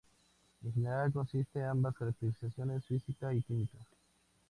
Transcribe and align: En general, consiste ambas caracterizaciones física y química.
En 0.63 0.73
general, 0.73 1.11
consiste 1.13 1.61
ambas 1.63 1.93
caracterizaciones 1.93 2.83
física 2.87 3.31
y 3.35 3.43
química. 3.43 3.77